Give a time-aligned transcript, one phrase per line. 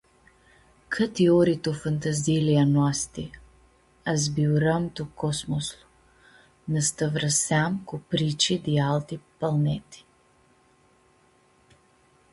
[0.93, 3.25] Cãti ori tu fantaziili a noasti
[4.13, 5.85] azbiuram tu cosmoslu,
[6.71, 9.99] nã stãvrãseam cu prici di alti palneti.